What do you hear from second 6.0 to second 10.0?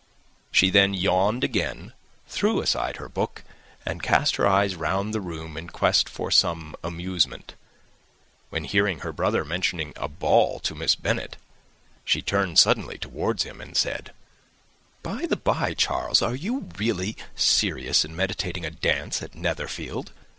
of some amusement; when, hearing her brother mentioning